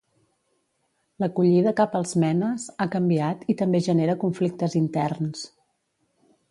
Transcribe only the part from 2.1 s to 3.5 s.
MENAs ha canviat